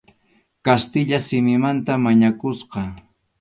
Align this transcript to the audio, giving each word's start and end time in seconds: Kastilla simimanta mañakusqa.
Kastilla 0.65 1.19
simimanta 1.27 1.93
mañakusqa. 2.05 2.81